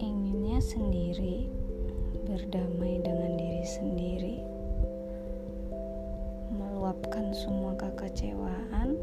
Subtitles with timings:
[0.00, 1.44] Inginnya sendiri,
[2.24, 4.40] berdamai dengan diri sendiri,
[6.56, 8.96] meluapkan semua kekecewaan,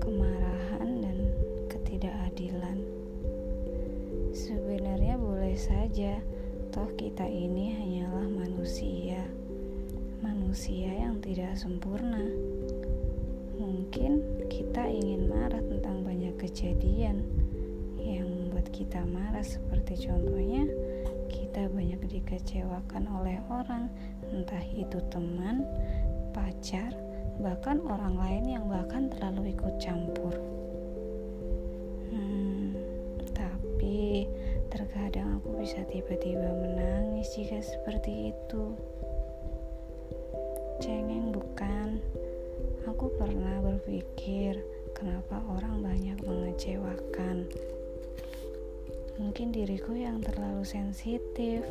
[0.00, 1.36] kemarahan, dan
[1.68, 2.80] ketidakadilan.
[4.32, 6.16] Sebenarnya boleh saja,
[6.72, 9.20] toh kita ini hanyalah manusia,
[10.22, 12.22] manusia yang tidak sempurna.
[13.58, 17.26] Mungkin kita ingin marah tentang banyak kejadian
[17.98, 20.70] yang membuat kita marah, seperti contohnya
[21.26, 23.90] kita banyak dikecewakan oleh orang,
[24.30, 25.66] entah itu teman,
[26.30, 26.94] pacar,
[27.42, 30.34] bahkan orang lain yang bahkan terlalu ikut campur.
[32.14, 32.78] Hmm,
[33.34, 34.30] tapi
[34.70, 38.78] terkadang aku bisa tiba-tiba menangis jika seperti itu.
[40.80, 42.00] Cengeng bukan?
[42.88, 44.62] Aku pernah berpikir
[44.96, 47.50] kenapa orang banyak mengecewakan.
[49.20, 51.66] Mungkin diriku yang terlalu sensitif,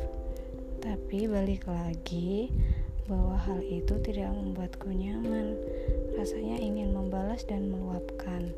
[0.78, 2.54] tapi balik lagi
[3.10, 5.58] bahwa hal itu tidak membuatku nyaman.
[6.14, 8.54] Rasanya ingin membalas dan meluapkan.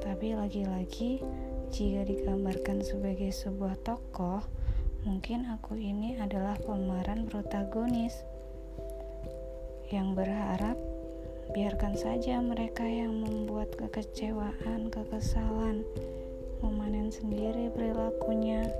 [0.00, 1.20] Tapi lagi-lagi,
[1.68, 4.40] jika digambarkan sebagai sebuah tokoh,
[5.04, 8.16] mungkin aku ini adalah pemeran protagonis
[9.90, 10.78] yang berharap
[11.50, 15.82] biarkan saja mereka yang membuat kekecewaan, kekesalan,
[16.62, 18.70] memanen sendiri perilakunya.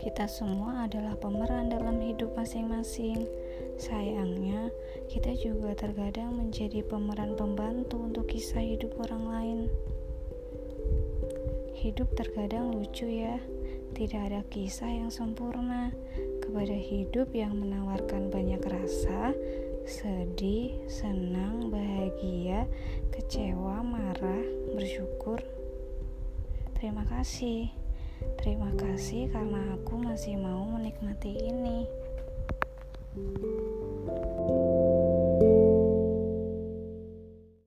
[0.00, 3.24] Kita semua adalah pemeran dalam hidup masing-masing.
[3.76, 4.68] Sayangnya,
[5.08, 9.58] kita juga terkadang menjadi pemeran pembantu untuk kisah hidup orang lain.
[11.76, 13.36] Hidup terkadang lucu ya,
[13.92, 15.92] tidak ada kisah yang sempurna.
[16.64, 19.36] Kepada hidup yang menawarkan banyak rasa,
[19.84, 22.64] sedih, senang, bahagia,
[23.12, 24.40] kecewa, marah,
[24.72, 25.44] bersyukur.
[26.80, 27.68] Terima kasih.
[28.40, 31.84] Terima kasih karena aku masih mau menikmati ini.
[33.12, 33.63] thank you